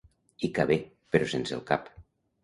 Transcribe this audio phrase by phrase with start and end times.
[0.45, 0.77] Hi cabé,
[1.15, 1.91] però sense el cap.